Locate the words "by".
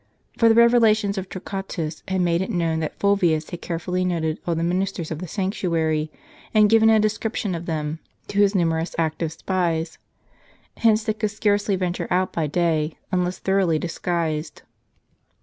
12.33-12.47